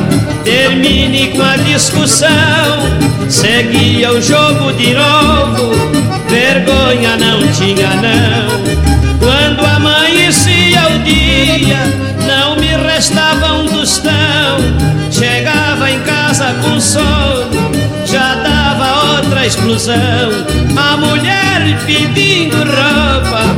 termine 0.44 1.28
com 1.30 1.42
a 1.42 1.58
discussão. 1.58 2.30
Seguia 3.30 4.12
o 4.12 4.22
jogo 4.22 4.72
de 4.74 4.94
novo, 4.94 5.72
vergonha 6.30 7.18
não 7.18 7.48
tinha 7.54 7.90
não. 7.96 8.86
Quando 9.20 9.66
amanhecia 9.66 10.88
o 10.96 11.00
dia, 11.00 11.80
não 12.28 12.56
me 12.58 12.68
restava 12.68 13.54
um 13.54 13.68
tostão. 13.68 14.58
Chegava 15.12 15.90
em 15.90 16.00
casa 16.02 16.54
com 16.62 16.80
sono, 16.80 17.72
já 18.06 18.36
dava 18.36 19.16
outra 19.16 19.46
explosão. 19.46 19.96
A 20.76 20.98
mulher 20.98 21.46
pedindo 21.86 22.58
roupa, 22.58 23.56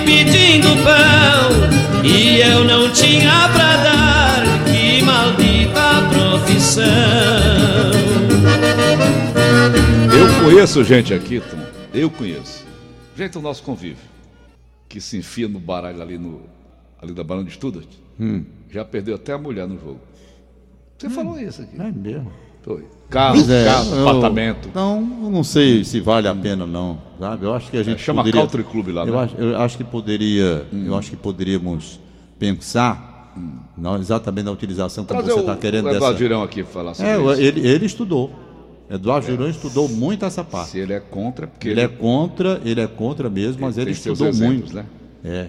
pedindo 0.00 0.68
pão. 0.82 2.04
E 2.04 2.40
eu 2.40 2.64
não 2.64 2.90
tinha 2.90 3.48
pra 3.48 3.76
dar, 3.76 4.42
que 4.64 5.02
maldita 5.02 6.08
profissão. 6.10 6.84
Eu 10.12 10.44
conheço 10.44 10.84
gente 10.84 11.14
aqui, 11.14 11.40
Tom. 11.40 11.58
Eu 11.92 12.10
conheço. 12.10 12.64
Gente 13.16 13.32
do 13.32 13.40
nosso 13.40 13.62
convívio. 13.62 14.04
Que 14.88 15.00
se 15.00 15.16
enfia 15.16 15.48
no 15.48 15.58
baralho 15.58 16.02
ali 16.02 16.18
no. 16.18 16.42
Ali 17.00 17.12
da 17.12 17.22
Barão 17.22 17.44
de 17.44 17.50
Studart. 17.50 17.88
Hum. 18.18 18.44
Já 18.70 18.84
perdeu 18.84 19.14
até 19.14 19.32
a 19.32 19.38
mulher 19.38 19.66
no 19.66 19.78
jogo. 19.78 20.00
Você 20.98 21.10
falou 21.10 21.38
isso 21.38 21.62
aqui. 21.62 21.80
É 21.80 21.92
mesmo. 21.92 22.32
Carro, 23.10 23.38
é, 23.50 23.64
casa, 23.64 23.94
eu- 23.94 24.08
apartamento. 24.08 24.70
Não, 24.74 24.96
eu 25.24 25.30
não 25.30 25.44
sei 25.44 25.84
se 25.84 26.00
vale 26.00 26.26
a 26.26 26.34
pena 26.34 26.66
não, 26.66 26.98
sabe? 27.20 27.44
Eu 27.46 27.54
acho 27.54 27.70
que 27.70 27.76
a 27.76 27.82
gente 27.82 27.96
É, 27.96 27.98
chama 27.98 28.22
poderia, 28.22 28.40
Country 28.40 28.64
Club 28.64 28.88
lá, 28.88 29.04
eu 29.06 29.12
né? 29.14 29.22
acho, 29.22 29.36
eu 29.36 29.56
acho 29.60 29.76
que 29.76 29.84
poderia, 29.84 30.66
eu 30.72 30.96
acho 30.96 31.10
que 31.10 31.16
poderíamos 31.16 32.00
pensar 32.38 33.32
não, 33.76 33.96
exatamente 33.98 34.44
na 34.46 34.50
utilização 34.52 35.04
como 35.04 35.20
Trazer 35.20 35.34
você 35.34 35.40
está 35.40 35.56
querendo 35.56 35.86
o 35.86 35.88
Eduardo 35.90 36.06
dessa. 36.06 36.18
Girão 36.18 36.42
aqui 36.42 36.62
falar 36.64 36.94
sobre 36.94 37.10
É, 37.12 37.16
isso. 37.20 37.40
ele, 37.40 37.66
ele 37.68 37.86
estudou. 37.86 38.30
Eduardo 38.90 39.26
Girão 39.26 39.48
estudou 39.48 39.88
muito 39.88 40.24
essa 40.24 40.44
parte. 40.44 40.70
Se 40.70 40.78
ele 40.78 40.92
é 40.92 41.00
contra, 41.00 41.46
porque 41.46 41.68
Ele 41.68 41.80
é 41.80 41.88
contra, 41.88 42.60
ele 42.64 42.80
é 42.80 42.86
contra 42.86 43.30
mesmo, 43.30 43.62
mas 43.62 43.78
ele 43.78 43.94
seus 43.94 44.18
estudou 44.18 44.28
exemplos, 44.28 44.72
muito. 44.72 44.74
né? 44.76 44.84
É. 45.26 45.48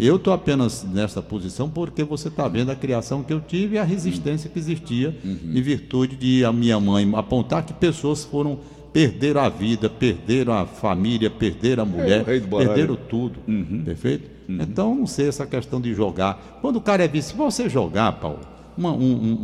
Eu 0.00 0.16
estou 0.16 0.32
apenas 0.32 0.82
nessa 0.82 1.22
posição 1.22 1.70
porque 1.70 2.02
você 2.02 2.26
está 2.26 2.48
vendo 2.48 2.70
a 2.70 2.74
criação 2.74 3.22
que 3.22 3.32
eu 3.32 3.40
tive 3.40 3.76
e 3.76 3.78
a 3.78 3.84
resistência 3.84 4.50
que 4.50 4.58
existia 4.58 5.16
em 5.24 5.62
virtude 5.62 6.16
de 6.16 6.44
a 6.44 6.52
minha 6.52 6.80
mãe 6.80 7.08
apontar 7.14 7.64
que 7.64 7.72
pessoas 7.72 8.24
foram 8.24 8.58
perderam 8.92 9.40
a 9.40 9.48
vida, 9.48 9.88
perderam 9.88 10.52
a 10.52 10.66
família, 10.66 11.30
perderam 11.30 11.84
a 11.84 11.86
mulher, 11.86 12.24
rei 12.24 12.40
do 12.40 12.48
baralho. 12.48 12.68
perderam 12.70 12.96
tudo, 13.08 13.38
perfeito? 13.84 14.28
Então 14.48 14.92
não 14.94 15.06
sei 15.06 15.28
essa 15.28 15.46
questão 15.46 15.80
de 15.80 15.94
jogar. 15.94 16.58
Quando 16.60 16.76
o 16.76 16.80
cara 16.80 17.04
é 17.04 17.08
vice, 17.08 17.28
se 17.28 17.34
você 17.36 17.68
jogar, 17.70 18.10
Paulo, 18.14 18.40
uma- 18.76 18.92
um, 18.92 18.98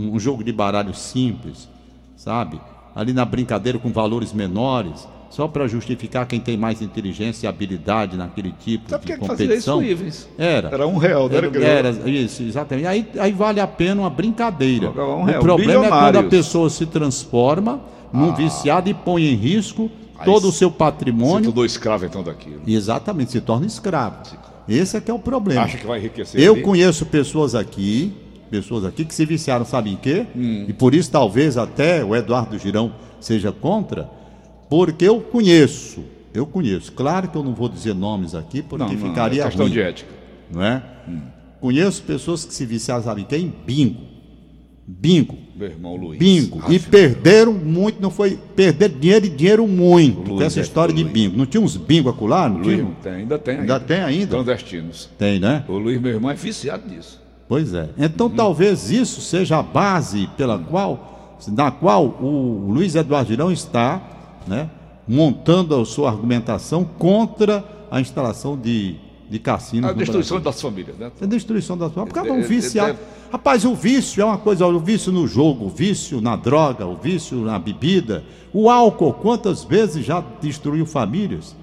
um- 0.08 0.14
um 0.14 0.18
jogo 0.18 0.42
de 0.42 0.52
baralho 0.52 0.92
simples, 0.92 1.68
sabe? 2.16 2.60
Ali 2.96 3.12
na 3.12 3.24
brincadeira 3.24 3.78
com 3.78 3.90
valores 3.92 4.32
menores, 4.32 5.06
só 5.30 5.46
para 5.46 5.66
justificar 5.68 6.26
quem 6.26 6.40
tem 6.40 6.56
mais 6.56 6.80
inteligência 6.82 7.46
e 7.46 7.48
habilidade 7.48 8.16
naquele 8.16 8.52
tipo 8.52 8.88
Sabe 8.90 9.04
de 9.06 9.12
que 9.12 9.18
que 9.18 9.26
fazia 9.26 9.44
isso 9.54 9.70
competição. 9.70 9.78
com 9.78 9.84
o 9.84 9.86
Ivens? 9.86 10.28
Era. 10.38 10.68
Era 10.70 10.86
um 10.86 10.96
real, 10.96 11.28
não 11.28 11.36
era, 11.36 11.46
Era, 11.46 11.88
era, 11.90 12.10
isso, 12.10 12.42
exatamente. 12.42 12.86
Aí, 12.86 13.06
aí 13.18 13.32
vale 13.32 13.60
a 13.60 13.66
pena 13.66 14.00
uma 14.02 14.10
brincadeira. 14.10 14.90
Um 14.90 15.22
o 15.22 15.24
real. 15.24 15.42
problema 15.42 15.86
é 15.86 15.88
quando 15.90 16.16
a 16.16 16.22
pessoa 16.24 16.70
se 16.70 16.86
transforma 16.86 17.80
num 18.12 18.34
viciado 18.34 18.88
e 18.88 18.94
põe 18.94 19.26
em 19.26 19.34
risco 19.34 19.90
todo 20.24 20.48
o 20.48 20.52
seu 20.52 20.70
Se 20.70 20.74
patrimônio 20.76 21.44
tornou 21.46 21.64
escravo 21.64 22.04
então 22.06 22.22
daquilo. 22.22 22.60
e 22.66 22.74
exatamente 22.74 23.30
se 23.30 23.40
torna 23.40 23.66
escravo. 23.66 24.22
Esse 24.68 24.96
é 24.96 25.00
que 25.00 25.10
é 25.10 25.14
o 25.14 25.18
problema. 25.18 25.62
Acha 25.62 25.78
que 25.78 25.86
vai 25.86 25.98
enriquecer 25.98 26.40
Eu 26.40 26.54
ali? 26.54 26.62
conheço 26.62 27.06
pessoas 27.06 27.54
aqui, 27.54 28.12
pessoas 28.50 28.84
aqui 28.84 29.04
que 29.04 29.14
se 29.14 29.24
viciaram, 29.24 29.64
sabe 29.64 29.90
em 29.90 29.96
quê? 29.96 30.26
Hum. 30.36 30.64
E 30.68 30.72
por 30.72 30.94
isso 30.94 31.10
talvez 31.10 31.56
até 31.56 32.04
o 32.04 32.14
Eduardo 32.16 32.58
Girão 32.58 32.92
seja 33.20 33.52
contra, 33.52 34.10
porque 34.68 35.04
eu 35.06 35.20
conheço, 35.20 36.04
eu 36.34 36.46
conheço. 36.46 36.92
Claro 36.92 37.28
que 37.28 37.36
eu 37.36 37.42
não 37.42 37.54
vou 37.54 37.68
dizer 37.68 37.94
nomes 37.94 38.34
aqui, 38.34 38.62
porque 38.62 38.84
Não, 38.84 38.92
não, 38.92 39.08
ficaria 39.08 39.42
é 39.42 39.46
questão 39.46 39.64
ruim, 39.66 39.72
de 39.72 39.80
ética. 39.80 40.10
não 40.50 40.62
é? 40.62 40.82
Conheço 41.60 42.02
pessoas 42.02 42.44
que 42.44 42.54
se 42.54 42.64
viciaram, 42.64 43.18
em 43.18 43.24
quê? 43.24 43.36
Em 43.36 43.52
bingo. 43.66 44.00
Bingo. 44.86 45.36
Meu 45.54 45.68
irmão 45.68 45.96
Luiz. 45.96 46.18
Bingo. 46.18 46.62
E 46.72 46.78
perderam 46.78 47.52
muito, 47.52 48.00
não 48.00 48.10
foi 48.10 48.38
perder 48.56 48.88
dinheiro 48.90 49.26
e 49.26 49.28
dinheiro 49.28 49.66
muito 49.66 50.20
Luiz 50.20 50.38
com 50.38 50.42
essa 50.42 50.60
é 50.60 50.62
história 50.62 50.94
de 50.94 51.02
Luiz. 51.02 51.12
bingo. 51.12 51.36
Não 51.36 51.44
tinha 51.46 51.60
uns 51.60 51.76
bingo 51.76 52.08
acolá? 52.08 52.48
Não 52.48 52.58
Luiz, 52.58 52.78
tinha? 52.78 52.90
tem, 53.02 53.12
ainda 53.12 53.38
tem. 53.38 53.58
Ainda 53.58 53.80
tem 53.80 54.00
ainda? 54.00 54.28
Clandestinos. 54.36 55.10
Tem, 55.18 55.38
né? 55.40 55.64
O 55.68 55.76
Luiz, 55.76 56.00
meu 56.00 56.12
irmão, 56.12 56.30
é 56.30 56.34
viciado 56.34 56.88
nisso. 56.88 57.20
Pois 57.48 57.74
é. 57.74 57.88
Então 57.98 58.30
talvez 58.30 58.90
isso 58.90 59.20
seja 59.20 59.58
a 59.58 59.62
base 59.62 60.28
pela 60.36 60.58
qual, 60.58 61.36
na 61.48 61.70
qual 61.70 62.06
o 62.06 62.70
Luiz 62.70 62.94
Eduardo 62.94 63.28
Girão 63.30 63.50
está, 63.50 64.00
né, 64.48 64.70
montando 65.06 65.74
a 65.80 65.84
sua 65.84 66.10
argumentação 66.10 66.84
contra 66.84 67.64
a 67.90 68.00
instalação 68.00 68.56
de, 68.56 68.96
de 69.30 69.38
cassinos 69.38 69.90
A 69.90 69.92
destruição 69.92 70.40
das 70.40 70.60
famílias, 70.60 70.96
né? 70.98 71.10
É 71.20 71.26
destruição 71.26 71.76
das 71.76 71.92
famílias. 71.92 72.12
Porque 72.14 72.28
é 72.28 72.32
um 72.32 72.42
viciado. 72.42 72.92
deve- 72.94 73.18
Rapaz, 73.30 73.64
o 73.64 73.74
vício 73.74 74.22
é 74.22 74.24
uma 74.24 74.38
coisa, 74.38 74.66
o 74.66 74.78
vício 74.80 75.12
no 75.12 75.26
jogo, 75.26 75.66
o 75.66 75.68
vício 75.68 76.20
na 76.20 76.34
droga, 76.34 76.86
o 76.86 76.96
vício 76.96 77.38
na 77.38 77.58
bebida, 77.58 78.24
o 78.54 78.70
álcool, 78.70 79.12
quantas 79.12 79.62
vezes 79.64 80.04
já 80.04 80.24
destruiu 80.40 80.86
famílias? 80.86 81.54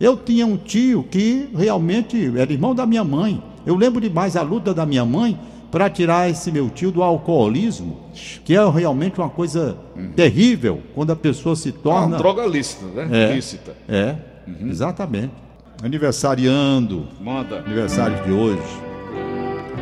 Eu 0.00 0.16
tinha 0.16 0.44
um 0.46 0.56
tio 0.56 1.04
que 1.04 1.48
realmente 1.54 2.32
era 2.36 2.52
irmão 2.52 2.74
da 2.74 2.84
minha 2.84 3.04
mãe. 3.04 3.40
Eu 3.64 3.76
lembro 3.76 4.00
demais 4.00 4.36
a 4.36 4.42
luta 4.42 4.74
da 4.74 4.84
minha 4.84 5.04
mãe 5.04 5.38
para 5.76 5.90
tirar 5.90 6.30
esse 6.30 6.50
meu 6.50 6.70
tio 6.70 6.90
do 6.90 7.02
alcoolismo, 7.02 8.00
que 8.46 8.56
é 8.56 8.66
realmente 8.70 9.20
uma 9.20 9.28
coisa 9.28 9.76
terrível 10.14 10.80
quando 10.94 11.10
a 11.10 11.16
pessoa 11.16 11.54
se 11.54 11.68
É 11.68 11.72
torna. 11.72 12.06
uma 12.06 12.16
droga 12.16 12.46
lícita, 12.46 12.86
né? 12.86 13.24
É. 13.30 13.34
Lícita. 13.34 13.76
É, 13.86 14.16
exatamente. 14.62 15.34
Aniversariando, 15.82 17.06
Manda. 17.20 17.58
aniversário 17.58 18.24
de 18.24 18.32
hoje. 18.32 18.62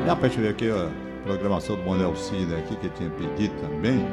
Dá 0.04 0.16
pra 0.16 0.28
gente 0.28 0.40
ver 0.40 0.48
aqui 0.48 0.68
a 0.68 0.90
programação 1.24 1.76
do 1.76 1.82
Manuel 1.88 2.16
Cida 2.16 2.56
aqui, 2.56 2.74
que 2.74 2.86
eu 2.86 2.90
tinha 2.98 3.10
pedido 3.10 3.54
também. 3.60 4.04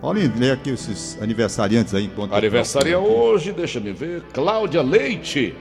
Olha, 0.00 0.32
lê 0.34 0.50
aqui 0.50 0.70
esses 0.70 1.18
aniversariantes 1.20 1.94
aí 1.94 2.10
Aniversaria 2.32 2.96
aqui. 2.96 3.06
hoje, 3.06 3.52
deixa 3.52 3.78
me 3.80 3.92
ver. 3.92 4.22
Cláudia 4.32 4.80
Leite, 4.80 5.54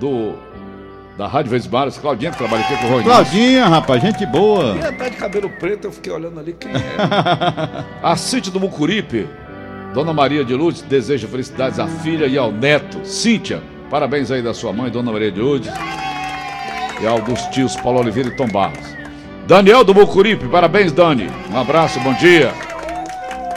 do 0.00 0.32
da 1.16 1.26
Rádio 1.26 1.50
Vezes 1.50 1.66
Bares, 1.66 1.98
Claudinha, 1.98 2.30
que 2.30 2.38
trabalha 2.38 2.62
aqui 2.64 2.76
com 2.76 2.86
o 2.86 2.90
Rony. 2.90 3.04
Claudinha, 3.04 3.66
rapaz, 3.66 4.00
gente 4.02 4.24
boa. 4.26 4.76
E 4.76 4.92
tá 4.96 5.08
de 5.08 5.16
cabelo 5.16 5.50
preto, 5.50 5.86
eu 5.86 5.92
fiquei 5.92 6.12
olhando 6.12 6.40
ali 6.40 6.52
quem 6.54 6.70
é. 6.72 7.84
a 8.02 8.16
Cíntia 8.16 8.50
do 8.50 8.58
Mucuripe, 8.58 9.28
Dona 9.92 10.12
Maria 10.12 10.44
de 10.44 10.54
Lourdes, 10.54 10.82
deseja 10.82 11.28
felicidades 11.28 11.78
à 11.78 11.86
filha 11.86 12.26
e 12.26 12.38
ao 12.38 12.50
neto. 12.50 13.04
Cíntia, 13.04 13.62
parabéns 13.90 14.30
aí 14.30 14.42
da 14.42 14.54
sua 14.54 14.72
mãe, 14.72 14.90
Dona 14.90 15.12
Maria 15.12 15.30
de 15.30 15.40
Lourdes. 15.40 15.72
E 17.00 17.06
ao 17.06 17.20
dos 17.20 17.40
tios 17.48 17.76
Paulo 17.76 18.00
Oliveira 18.00 18.30
e 18.30 18.36
Tom 18.36 18.48
Barros. 18.48 18.92
Daniel 19.46 19.84
do 19.84 19.92
Mucuripe, 19.92 20.46
parabéns, 20.48 20.92
Dani. 20.92 21.28
Um 21.52 21.58
abraço, 21.58 22.00
bom 22.00 22.14
dia. 22.14 22.52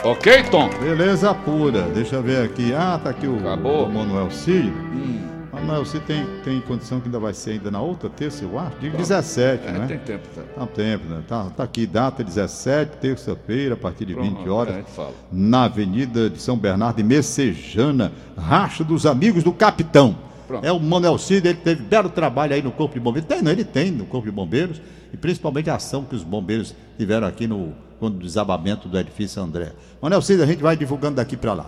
Ok, 0.04 0.42
Tom? 0.50 0.68
Beleza 0.80 1.32
pura. 1.34 1.82
Deixa 1.82 2.16
eu 2.16 2.22
ver 2.22 2.44
aqui. 2.44 2.74
Ah, 2.74 3.00
tá 3.02 3.10
aqui 3.10 3.26
o, 3.26 3.38
Acabou. 3.38 3.86
o 3.86 3.92
Manuel 3.92 4.30
Cid. 4.30 4.68
Hum. 4.68 5.35
Manuel 5.56 5.84
Cid 5.84 6.04
tem, 6.04 6.24
tem 6.44 6.60
condição 6.60 7.00
que 7.00 7.06
ainda 7.06 7.18
vai 7.18 7.32
ser 7.34 7.52
ainda 7.52 7.70
na 7.70 7.80
outra 7.80 8.08
terça, 8.08 8.44
eu 8.44 8.58
acho. 8.58 8.76
Digo 8.78 8.96
17, 8.96 9.66
É, 9.66 9.72
né? 9.72 9.86
tem 9.86 9.98
tempo, 9.98 10.28
tá? 10.34 10.42
Tá 10.54 10.62
um 10.62 10.66
tempo, 10.66 11.04
né? 11.08 11.22
Tá, 11.26 11.44
tá 11.56 11.62
aqui, 11.64 11.86
data 11.86 12.22
17, 12.22 12.98
terça-feira, 12.98 13.74
a 13.74 13.76
partir 13.76 14.04
de 14.04 14.14
20 14.14 14.34
Pronto, 14.34 14.52
horas, 14.52 14.74
é, 14.74 14.76
a 14.76 14.80
gente 14.80 14.90
fala. 14.92 15.12
na 15.32 15.64
Avenida 15.64 16.30
de 16.30 16.40
São 16.40 16.56
Bernardo, 16.56 17.00
em 17.00 17.04
Messejana, 17.04 18.12
Racha 18.36 18.84
dos 18.84 19.06
Amigos 19.06 19.42
do 19.42 19.52
Capitão. 19.52 20.16
Pronto. 20.46 20.64
É 20.64 20.70
o 20.70 20.78
Manuel 20.78 21.18
Cid, 21.18 21.48
ele 21.48 21.58
teve 21.58 21.82
belo 21.82 22.08
trabalho 22.10 22.54
aí 22.54 22.62
no 22.62 22.70
Corpo 22.70 22.94
de 22.94 23.00
Bombeiros. 23.00 23.28
Tem, 23.28 23.42
não, 23.42 23.50
ele 23.50 23.64
tem 23.64 23.90
no 23.90 24.04
Corpo 24.06 24.26
de 24.26 24.32
Bombeiros, 24.32 24.80
e 25.12 25.16
principalmente 25.16 25.68
a 25.70 25.74
ação 25.76 26.04
que 26.04 26.14
os 26.14 26.22
bombeiros 26.22 26.74
tiveram 26.96 27.26
aqui 27.26 27.46
no 27.48 27.72
quando 27.98 28.16
o 28.16 28.18
desabamento 28.20 28.88
do 28.88 28.98
edifício 28.98 29.42
André. 29.42 29.72
Manuel 30.02 30.20
Cid, 30.22 30.40
a 30.42 30.46
gente 30.46 30.62
vai 30.62 30.76
divulgando 30.76 31.16
daqui 31.16 31.36
para 31.36 31.54
lá. 31.54 31.66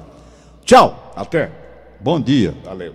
Tchau, 0.64 1.12
Até. 1.16 1.50
bom 2.00 2.20
dia. 2.20 2.54
Valeu. 2.64 2.94